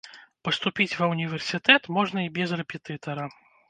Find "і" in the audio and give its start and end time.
2.27-2.35